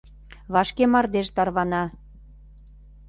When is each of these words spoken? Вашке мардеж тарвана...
Вашке 0.53 0.85
мардеж 0.93 1.27
тарвана... 1.35 1.83